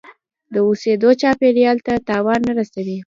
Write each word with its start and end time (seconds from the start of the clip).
د 0.53 0.55
اوسیدو 0.67 1.09
چاپیریال 1.21 1.77
ته 1.85 1.93
تاوان 2.09 2.39
نه 2.47 2.53
رسوي. 2.59 2.97